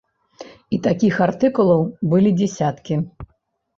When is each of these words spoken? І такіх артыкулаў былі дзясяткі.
І 0.77 0.79
такіх 0.87 1.19
артыкулаў 1.27 1.85
былі 2.15 2.31
дзясяткі. 2.41 3.01